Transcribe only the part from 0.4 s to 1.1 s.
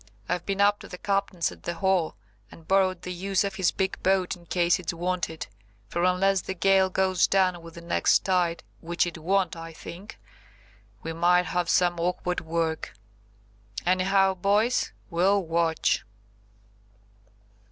been up to the